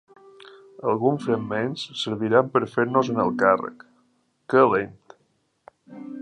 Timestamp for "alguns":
0.91-1.27